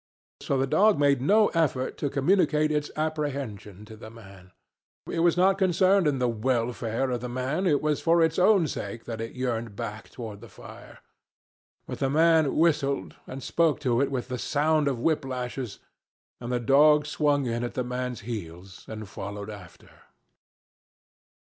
[0.39, 4.51] So the dog made no effort to communicate its apprehension to the man.
[5.07, 8.65] It was not concerned in the welfare of the man; it was for its own
[8.67, 11.01] sake that it yearned back toward the fire.
[11.85, 15.77] But the man whistled, and spoke to it with the sound of whip lashes,
[16.39, 19.89] and the dog swung in at the man's heels and followed after.